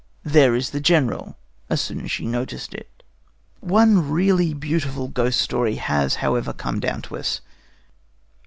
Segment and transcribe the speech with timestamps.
[0.25, 1.37] There is the General!"
[1.69, 3.03] as soon as she noticed it.
[3.59, 7.41] One really beautiful ghost story has, however, come down to us.